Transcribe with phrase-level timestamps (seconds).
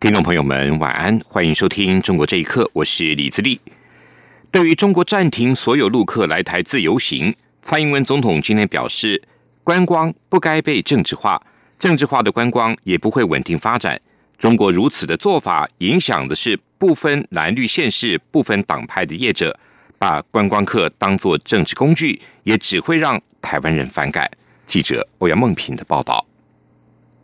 [0.00, 3.60] 听众朋友们，晚安，欢迎收听《中国这一刻》，我是李自立。
[4.48, 9.20] 对于中国暂停所有陆客来台自由行，蔡英文总统今天表示，
[9.64, 11.42] 观光不该被政治化，
[11.80, 14.00] 政治化的观光也不会稳定发展。
[14.38, 19.58] 中国如此的做法，影响的是不分蓝绿县市、不分党派的业者，
[19.98, 24.30] 把观光客当作政治工具，也只会让台湾人反感。
[24.64, 26.24] 记者欧阳梦平的报道。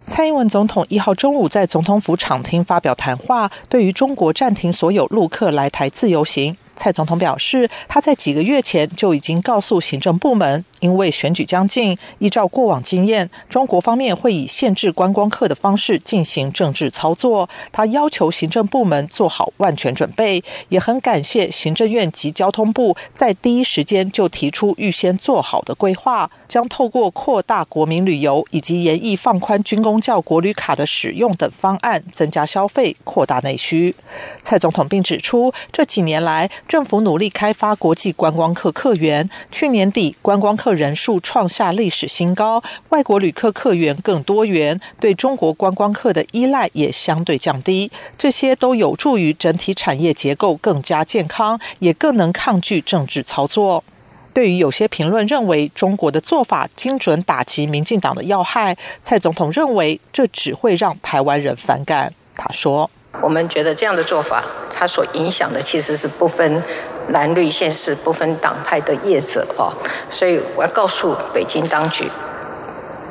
[0.06, 6.56] 蔡英文总统一号中午在总统府场厅发表谈话，对于中国暂停所有陆客来台自由行。
[6.76, 17.48] 蔡总统表示，他在几个月前就已经告诉行政部门，因为选举将近，依照过往经验，中国方面会以限制观光客的方式进行政治操作。
[17.72, 33.94] 他要求行政部门做好万全准备，也很感谢行政院及交通部在第一时间就提出预先做好的规划，将透过扩大国民旅游以及严议放宽军工教国旅卡的使用等方案，增加消费，扩大内需。
[34.42, 53.84] 蔡总统并指出，这几年来，政府努力开发国际观光客客源，去年底观光客人数创下历史新高，外国旅客客源更多元，对中国观光客的依赖也相对降低，这些都有助于整体产业结构更加健康，也更能抗拒政治操作。
[54.32, 62.12] 对于有些评论认为中国的做法精准打击民进党的要害，蔡总统认为这只会让台湾人反感。
[62.34, 62.90] 他说。
[63.22, 64.42] 我们觉得这样的做法，
[64.84, 66.62] 它所影响的其实是不分
[67.08, 69.72] 蓝绿县市、不分党派的业者哦。
[70.10, 72.06] 所以我要告诉北京当局，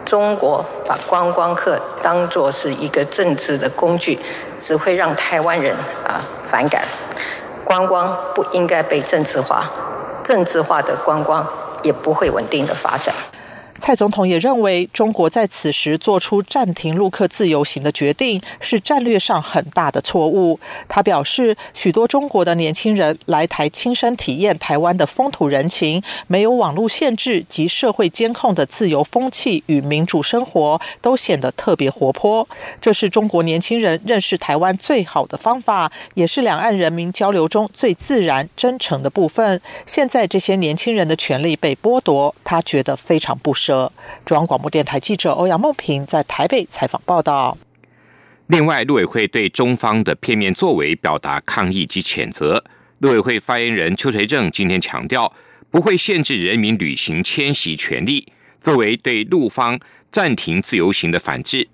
[0.05, 4.19] 中国把观光客当作是一个政治的工具，
[4.59, 5.75] 只会让台湾人
[6.05, 6.83] 啊反感。
[7.65, 9.67] 观光不应该被政治化，
[10.23, 11.43] 政治化的观光
[11.81, 13.15] 也不会稳定的发展。
[13.85, 20.57] 蔡总统也认为，中国在此时做出暂停陆客自由行的决定是战略上很大的错误。
[20.87, 32.47] 他表示，许多中国的年轻人来台亲身体验台湾的风土人情，没有网络限制及社会监控的自由风气与民主生活，都显得特别活泼。
[32.79, 39.59] 这是中国年轻人认识台湾最好的方法，也是两岸人民交流中最自然真诚的部分。
[39.85, 43.72] 现在这些年轻人的权利被剥夺，他觉得非常不舍。
[44.25, 47.57] 中央广播电台记者欧阳梦平在台北采访报道。
[48.47, 52.63] 另外，陆委会对中方的片面作为表达抗议及谴责。
[52.99, 55.33] 陆委会发言人邱垂正今天强调，
[55.69, 58.31] 不会限制人民旅行迁徙权利，
[58.61, 59.79] 作为对陆方
[60.11, 61.67] 暂停自由行的反制。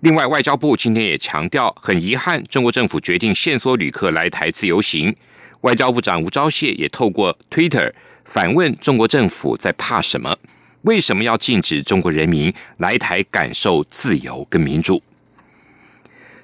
[0.00, 5.14] 另外，外交部今天也强调，很遗憾，中国政府决定限缩旅客来台自由行。
[5.60, 7.92] 外交部长吴钊燮也透过 Twitter
[8.24, 10.34] 反问中国政府在怕什么。
[10.82, 15.02] 为什么要禁止中国人民来台感受自由跟民主？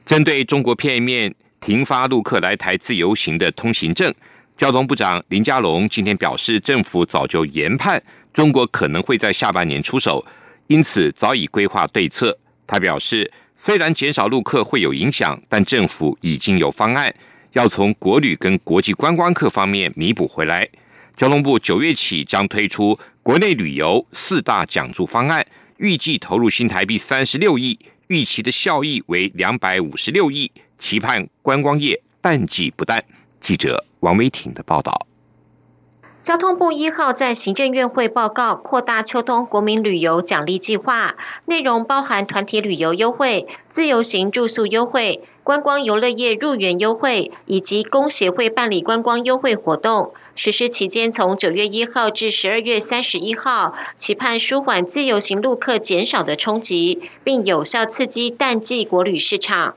[0.05, 4.15] 针对中国片面停发陆客来台自由行的通行证，
[4.57, 8.01] 交通部长林佳龙今天表示，政府早就研判
[8.33, 10.25] 中国可能会在下半年出手，
[10.67, 12.39] 因此早已规划对策。
[12.67, 17.13] 他表示，虽然减少陆客会有影响，但政府已经有方案，
[17.55, 20.69] 要从国旅跟国际观光客方面弥补回来。
[21.17, 25.45] 交通部九月起将推出国内旅游四大奖助方案，
[25.79, 27.77] 预计投入新台币三十六亿，
[28.07, 30.49] 预期的效益为两百五十六亿，
[30.79, 33.05] 期盼观光业淡季不淡。
[33.41, 35.09] 记者王维挺的报道。
[36.23, 41.17] 交通部一号在行政院会报告扩大秋冬国民旅游奖励计划，
[41.47, 50.15] 内容包含团体旅游优惠、自由行住宿优惠、观光游乐业入园优惠以及工协会办理观光优惠活动。
[50.36, 59.74] 实施期间从九月一号至十二月三十一号，期盼舒缓自由行路客减少的冲击，并有效刺激淡季国旅市场。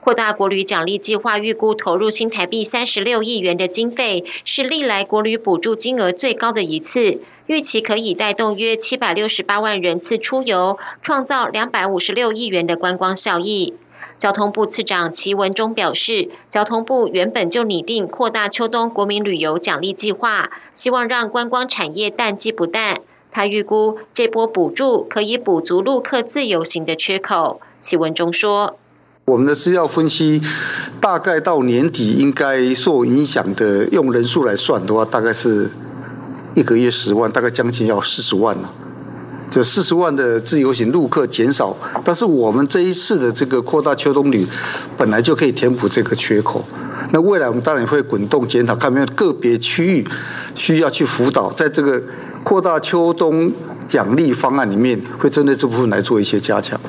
[0.00, 7.20] 扩大国旅奖励计划预估投入新台币三十六亿元的经费，是历来国旅补助金额最高的一次。
[7.46, 13.72] 预期可以带动约七百六十八万人次出游，创造两百五十六亿元的观光效益。
[14.22, 23.00] 交通部次长齐文中表示，交通部原本就拟定扩大秋冬国民旅游奖励计划，希望让观光产业淡季不淡。
[23.32, 27.60] 他预估这波补助可以补足陆客自由行的缺口。
[27.80, 28.78] 齐文中说。
[29.24, 30.40] 我们的资料分析，
[31.00, 35.68] 大概到年底应该受影响的，用人数来算的话，大概是
[36.54, 38.70] 一个月十万，大概将近要四十万了。
[39.52, 44.46] 这四十万的自由行路客减少，但是我们这一次的这个扩大秋冬旅，
[44.96, 46.64] 本来就可以填补这个缺口。
[47.10, 50.08] 那未来我们当然会滚动检讨，看有没有个别区域
[50.54, 52.02] 需要去辅导，在这个
[52.42, 53.52] 扩大秋冬
[53.86, 56.80] 奖励方案里面，会针对这部分来做一些加强。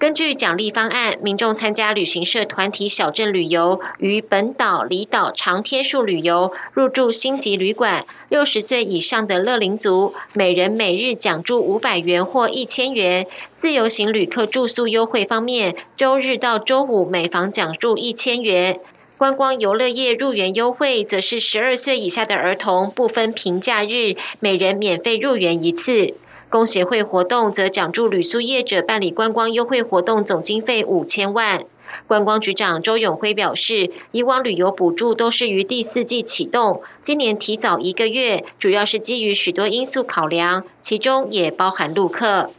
[0.00, 18.76] 根据奖励方案，民众参加旅行社团体小镇旅游、与本岛、离岛长天数旅游、入住星级旅馆，六十岁以上的乐龄族，每人每日奖助五百元或一千元；自由行旅客住宿优惠方面，周日到周五每房奖助一千元；
[19.18, 26.14] 观光游乐业入园优惠，则是十二岁以下的儿童不分平假日，每人免费入园一次。
[26.50, 31.64] 工协会活动则奖助旅宿业者办理观光优惠活动，总经费五千万。
[32.08, 42.50] 观光局长周永辉表示，以往旅游补助都是于第四季启动，今年提早一个月，主要是基于许多因素考量，其中也包含陆客。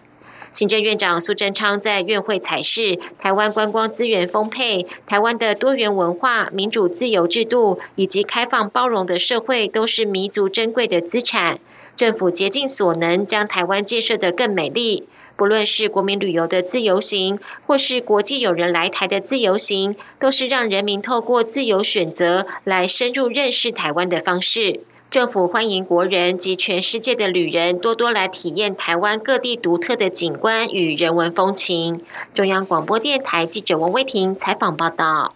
[0.54, 11.60] 行政院长苏贞昌在院会采示，台湾观光资源丰沛，台湾的多元文化、民主自由制度以及开放包容的社会，都是弥足珍贵的资产。
[11.96, 24.82] 政府竭尽所能将台湾建设得更美丽，不论是国民旅游的自由行，或是国际友人来台的自由行，都是让人民透过自由选择来深入认识台湾的方式。
[25.12, 32.02] 政府欢迎国人及全世界的旅人多多来体验台湾各地独特的景观与人文风情。
[32.34, 35.34] 中央广播电台记者王威婷采访报道。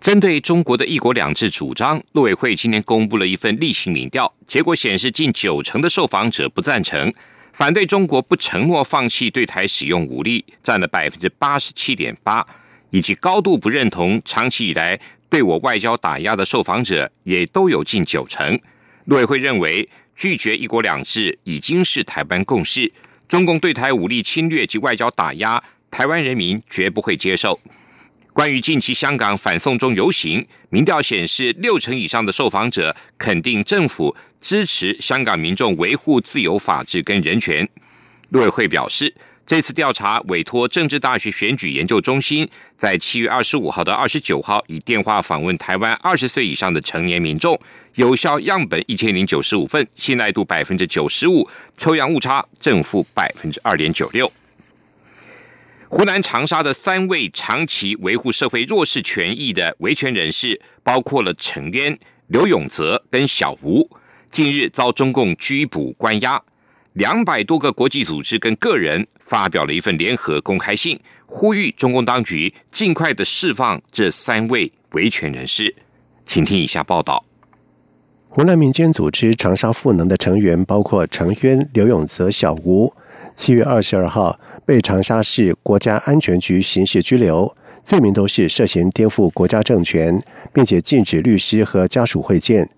[0.00, 7.12] 针对中国的一国两制主张，陆委会今天公布了一份例行民调，结果显示，近九成的受访者不赞成，
[7.52, 12.46] 反对中国不承诺放弃对台使用武力，占了百分之八十七点八，
[12.90, 14.98] 以及高度不认同长期以来
[15.28, 18.58] 对我外交打压的受访者也都有近九成。
[19.06, 22.90] 陆委会认为，拒绝一国两制已经是台湾共识，
[23.26, 25.60] 中共对台武力侵略及外交打压，
[25.90, 27.58] 台湾人民绝不会接受。
[28.38, 37.68] 关于近期香港反送中游行，民调显示六成以上的受访者肯定政府支持香港民众维护自由、法治跟人权。
[38.28, 39.12] 陆委会表示，
[39.44, 47.60] 这次调查委托政治大学选举研究中心，在七月二十五号到二十九号以电话访问台湾二十岁以上的成年民众，
[47.96, 54.32] 有效样本一千零九十五份，信赖度百分之九十五，抽样误差正负百分之二点九六。
[55.90, 63.88] 湖南长沙的三位长期维护社会弱势权益的维权人士，包括了陈渊、刘永泽跟小吴，
[64.30, 66.40] 近日遭中共拘捕关押。
[66.92, 75.74] 两百多个国际组织跟个人发表了一份联合公开信，呼吁中共当局尽快的释放这三位维权人士。
[76.26, 77.24] 请听以下报道：
[78.28, 82.92] 湖南民间组织长沙赋能的成员包括陈渊、刘永泽、小吴。
[83.38, 84.38] 七月二十二号。
[84.66, 90.20] 被长沙市国家安全局刑事拘留，罪名都是涉嫌颠覆国家政权，
[90.52, 92.68] 并且禁止律师和家属会见。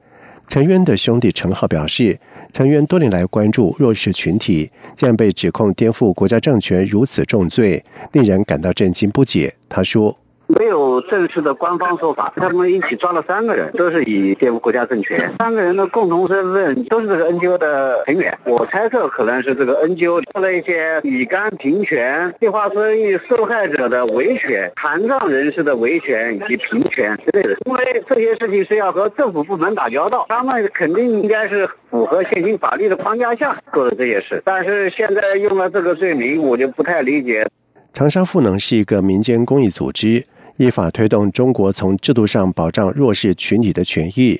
[0.46, 2.20] 陈渊的兄弟陈浩表示，
[2.52, 9.52] 陈渊多年来关注弱势群体，竟然被指控颠覆国家政权如此重罪，令人感到震惊不解。
[9.68, 10.19] 他说。
[10.58, 15.30] 没有正式的官方说法，他们一起抓了三个人，都是以颠覆国家政权。
[15.38, 18.36] 三个人的共同身份都是这个 NGO 的成员。
[18.44, 27.56] 我猜测可能是这个 NGO 做了一些乙肝平权、计划生育受害者的维权、残障人士的维权以及平权之类的。
[27.66, 34.42] 因为这些事情是要和政府部门打交道，他们肯定应该是符合现行法律的框架下做的这些事。
[34.44, 37.46] 但是现在用了这个罪名，我就不太理解。
[37.92, 40.24] 长沙赋能是一个民间公益组织。
[40.60, 44.38] 依法推动中国从制度上保障弱势群体的权益。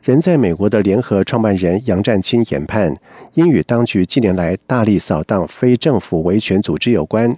[0.00, 2.96] 人在美国的联合创办人杨占清研判，
[3.34, 7.34] 应与当局近年来大力扫荡非政府维权组织有关。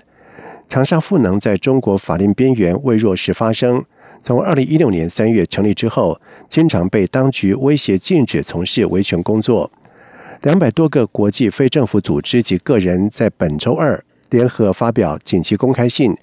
[0.68, 3.82] 长沙赋能在中国法令边缘为弱势发声。
[4.18, 6.20] 从二零一六年三月成立之后，
[6.50, 9.70] 经常被当局威胁禁止从事维权工作。
[10.42, 16.14] 两百多个国际非政府组织及个人在本周二联合发表紧急公开信。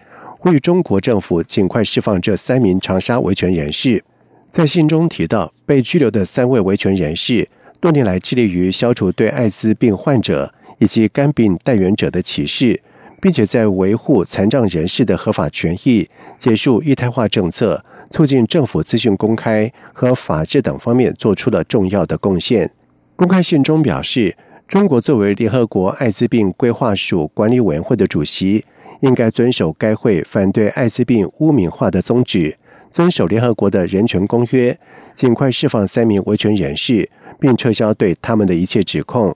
[0.45, 4.03] 呼吁中国政府尽快释放这三名长沙维权人士。
[4.51, 7.49] 在信中提到，被拘留的三位维权人士
[7.79, 12.79] 多年来致力于消除对艾滋病患者以及肝病带源者的歧视，
[13.19, 22.69] 并且在维护残障人士的合法权益、结束一胎化政策、促进政府资讯公开和法治等方面做出了重要的贡献。
[23.15, 24.37] 公开信中表示，
[24.67, 28.63] 中国作为联合国艾滋病规划署管理委员会的主席。
[29.01, 32.57] 应该遵守该会反对艾滋病污名化的宗旨，
[32.91, 34.77] 遵守联合国的人权公约，
[35.13, 39.35] 尽快释放三名维权人士，并撤销对他们的一切指控。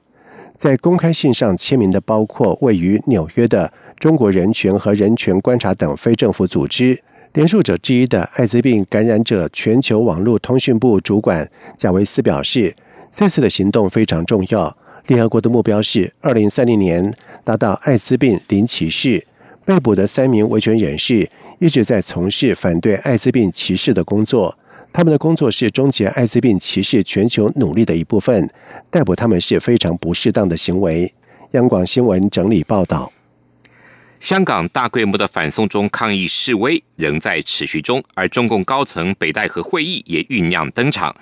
[0.58, 7.02] 在公开信上签名的包括位于纽约的中国人权和人权观察等非政府组织。
[7.34, 12.76] 联署者之一的艾滋病感染者全球网络通讯部主管贾维斯表示，
[13.12, 14.76] 这次的行动非常重要。
[15.08, 17.14] 联合国的目标是二零三零年
[17.44, 19.26] 达到艾滋病零歧视。
[19.70, 24.58] 被捕的三名维权人士一直在从事反对艾滋病歧视的工作，
[24.92, 28.50] 他们的工作是终结艾滋病歧视全球努力的一部分。
[28.90, 31.14] 逮捕他们是非常不适当的行为。
[31.52, 33.14] 央广新闻整理报道。
[34.20, 41.16] 香港大规模的反送中抗议示威仍在持续中，而中共高层北戴河会议也酝酿登场。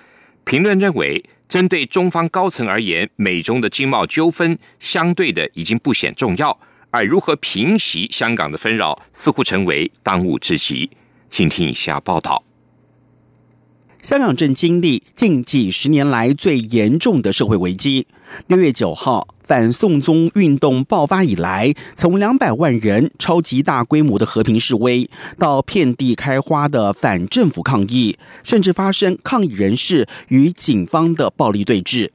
[0.46, 6.58] 评论认为，针对中方高层而言，美中的经贸纠纷相对的已经不显重要，
[6.89, 10.89] 而如何平息香港的纷扰，似乎成为当务之急。
[11.29, 12.44] 请听以下报道。
[14.01, 18.08] 香港正经历近几十年来最严重的社会危机。
[18.46, 32.12] 六月九号，反送中运动爆发以来，从两百万人超级大规模的和平示威，到遍地开花的反政府抗议，甚至发生抗议人士与警方的暴力对峙。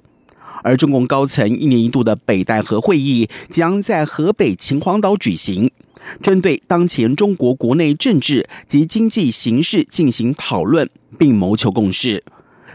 [0.63, 5.71] 而中共高层一年一度的北戴河会议将在河北秦皇岛举行。
[6.21, 12.25] 针对当前中国国内政治及经济形势进行讨论，并谋求共识。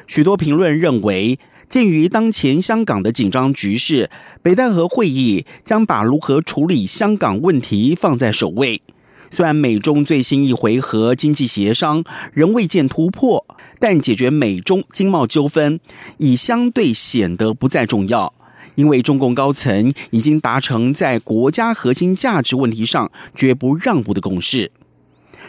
[0.07, 4.09] 许多评论认为，鉴于当前香港的紧张局势，
[4.41, 8.81] 北戴河会议将把如何处理香港问题放在首位。
[9.29, 12.03] 虽然美中最新一回合经济协商
[12.33, 13.45] 仍未见突破，
[13.79, 15.79] 但解决美中经贸纠纷
[16.17, 18.33] 已相对显得不再重要。
[18.75, 24.71] 因为中共高层已经达成在国家核心价值问题上绝不让步的共识。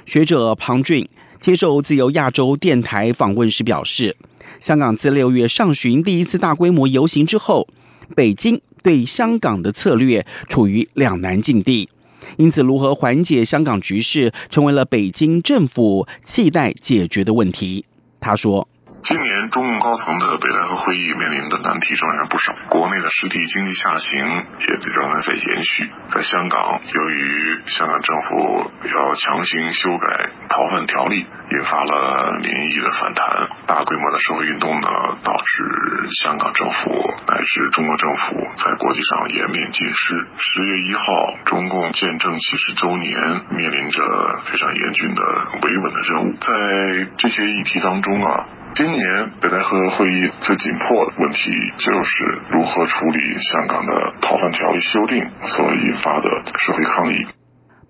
[0.06, 1.06] 学者庞俊
[1.38, 4.16] 接受自由亚洲电台访问时表示，
[4.58, 7.68] 香港自六月上旬第一次大规模游行之后，
[8.16, 11.90] 北京对香港的策略处于两难境地，
[12.36, 17.86] 因此如何缓解香港局势，成为了北京政府期待解决的问题。
[18.20, 18.68] 他说。
[19.00, 24.18] 今年中共高层的北戴河会议面临的难题仍然不少，国内的实体经济下行
[24.58, 25.88] 也仍然在延续。
[26.10, 33.24] 在香港，由于香港政府要强行修改逃犯条例，引发了民意的反弹，
[33.66, 34.88] 大规模的社会运动呢，
[35.24, 36.92] 导致香港政府
[37.26, 40.26] 乃至中国政府在国际上颜面尽失。
[40.36, 43.16] 十月一号，中共建政七十周年，
[43.56, 44.02] 面临着
[44.44, 45.22] 非常严峻的
[45.62, 46.32] 维稳的任务。
[46.36, 48.46] 在这些议题当中啊。
[48.74, 49.02] 今年
[49.40, 56.28] 北戴河会议最紧迫的问题就是如何处理香港的逃犯条例修订所引发的
[56.60, 57.16] 社会抗议。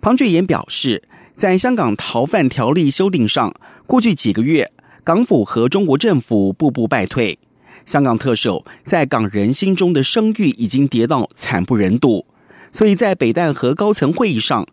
[0.01, 1.03] 庞俊言表示，
[1.39, 3.55] 在香港逃犯条例修订上，
[3.87, 4.73] 过去几个月，
[5.05, 7.39] 港府和中国政府步步败退，
[7.87, 12.27] 香港特首在港人心中的声誉已经跌到惨不忍睹。
[12.73, 14.67] 所以在北戴河高层会议上，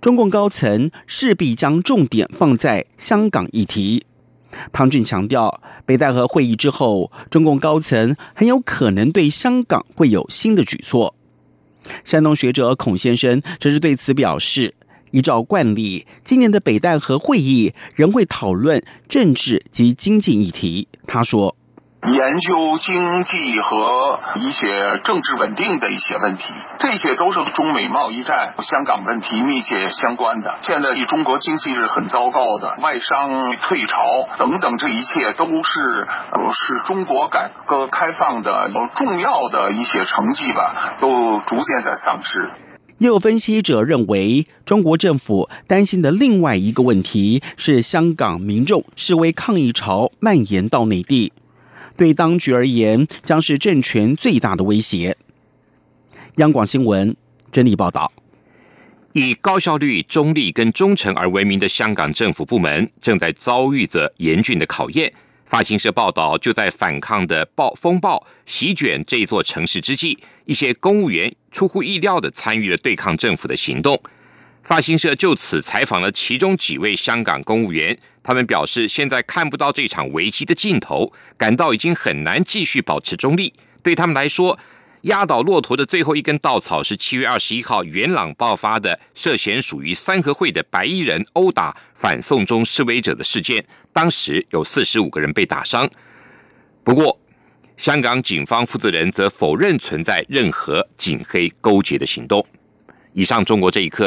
[0.00, 4.04] 中共高层势必将重点放在香港议题。
[4.72, 11.14] 庞俊强调，北戴河会议之后，中共高层很有可能对香港会有新的举措。
[12.02, 14.74] 山东学者孔先生则是对此表示，
[15.10, 20.88] 依照惯例，今年的北戴河会议仍会讨论政治及经济议题。
[21.06, 21.54] 他说。
[22.00, 26.44] 研究经济和一些政治稳定的一些问题，
[26.78, 30.58] 这些都是中美贸易战、香港问题密切相关的。
[30.62, 36.06] 现在中国经济是很糟糕的，外商退潮等等，这一切都是
[36.54, 42.48] 是中国改革开放的重要的一些成绩吧，都逐渐在丧失。
[42.98, 51.32] 也有分析者认为，中国政府担心的另外一个问题是，香港民众示威抗议潮蔓延到内地。
[51.96, 55.16] 对当局而言，将是政权最大的威胁。
[56.36, 57.16] 央广新闻
[57.50, 58.12] 整理报道：
[59.12, 65.12] 以高效率、中立跟忠诚而闻名的香港政府部门，正在遭遇着严峻的考验。
[65.48, 73.98] 发行社报道，就在反抗的暴风暴席卷这座城市之际，一些公务员出乎意料的参与了对抗政府的行动。
[74.62, 83.54] 发行社就此采访了其中几位香港公务员，他们表示现在看不到这场危机的尽头，感到已经很难继续保持中立。
[83.82, 84.58] 对他们来说，
[85.02, 95.88] 压倒骆驼的最后一根稻草是七月二十一号元朗爆发的涉嫌属于三合会的白衣人殴打反送中示威者的事件，当时有四十五个人被打伤。
[96.82, 97.18] 不过，
[97.76, 102.44] 香港警方负责人则否认存在任何警黑勾结的行动。
[103.12, 104.06] 以上，中国这一刻